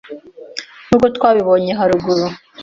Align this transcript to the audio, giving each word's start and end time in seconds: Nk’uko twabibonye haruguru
Nk’uko 0.87 1.07
twabibonye 1.15 1.71
haruguru 1.79 2.25